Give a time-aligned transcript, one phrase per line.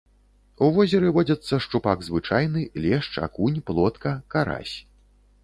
[0.67, 4.75] У возеры водзяцца шчупак звычайны, лешч, акунь, плотка, карась.